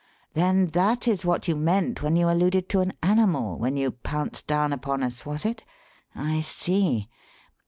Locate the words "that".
0.65-1.07